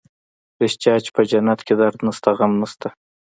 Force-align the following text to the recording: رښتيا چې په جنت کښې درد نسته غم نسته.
رښتيا 0.61 0.93
چې 1.03 1.09
په 1.15 1.21
جنت 1.29 1.59
کښې 1.67 1.75
درد 1.81 1.99
نسته 2.07 2.29
غم 2.37 2.53
نسته. 2.61 2.87